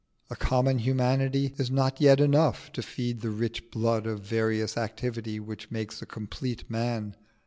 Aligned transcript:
A 0.31 0.35
common 0.35 0.79
humanity 0.79 1.53
is 1.59 1.69
not 1.69 2.01
yet 2.01 2.19
enough 2.19 2.71
to 2.71 2.81
feed 2.81 3.21
the 3.21 3.29
rich 3.29 3.69
blood 3.69 4.07
of 4.07 4.21
various 4.21 4.75
activity 4.75 5.39
which 5.39 5.69
makes 5.69 6.01
a 6.01 6.07
complete 6.07 6.67
man. 6.67 7.15